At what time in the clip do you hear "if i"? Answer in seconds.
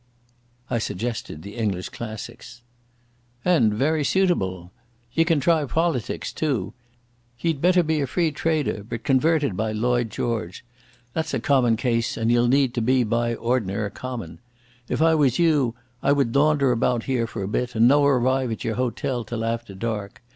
14.89-15.13